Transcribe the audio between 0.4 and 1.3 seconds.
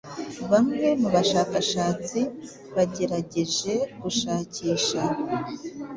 bamwe mu